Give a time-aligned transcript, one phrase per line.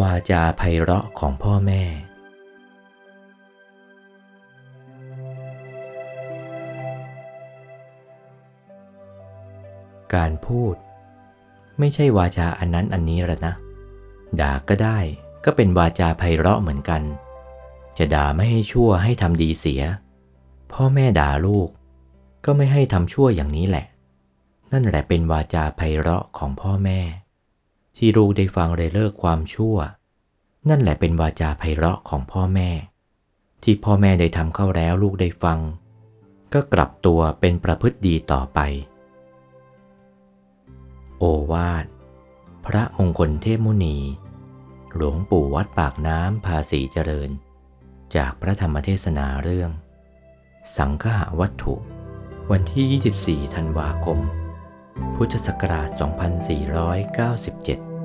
[0.00, 1.82] วาจาไพเราะของพ่อแม่
[10.14, 10.74] การพูด
[11.78, 13.54] ไม่ใช่วาจาอันนั้นอันนี้หรอกนะ
[14.40, 14.98] ด่าก็ได้
[15.44, 17.02] ก็เป็นวาจาไพเราะเหมือนกัน
[17.98, 19.82] จะด่าไม่ให้ชั่วให้ทำดีเสีย
[20.72, 21.68] พ่อแม่ด่าลูก
[22.44, 23.86] ก็ไม่ให้ทำชั่วอย่างนี้แหละ
[24.72, 27.00] นั่นแหละเป็นวาจาไพเราะของพ่อแม่
[27.98, 29.76] ที่ลูกได้ฟังเลยเลิกความชั่ว
[30.68, 32.70] นั่นแหละเป็นวาจาไพเราะของพ่อแม่
[33.62, 35.58] ที่พ่อแม่ได้ทำเข้าแล้วลูกได้ฟัง
[36.52, 38.60] ก็กลับตัวเป็นประพฤติดีต่อไป
[41.18, 41.84] โอวาท
[42.66, 43.96] พระมงคลเทพมุนี
[44.94, 47.30] หลวงปู่วัดปากน้ำภาษีเจริญ
[48.16, 49.70] จากพระธรรมเทศนาเรื่อง
[50.76, 51.74] สังฆะวัตถุ
[52.50, 54.18] วันที่ 24 ธันวาคม
[55.16, 57.97] พุทธศักราช 2497